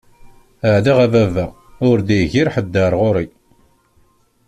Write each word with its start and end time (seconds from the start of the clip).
Ala 0.73 0.93
a 1.05 1.07
baba 1.13 1.45
ur 1.87 1.97
d-igir 2.07 2.47
ḥed 2.55 2.73
ɣer 2.83 2.93
ɣur-i. 3.01 3.27